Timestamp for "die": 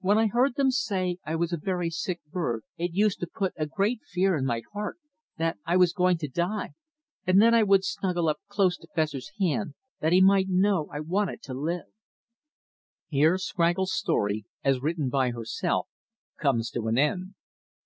6.28-6.74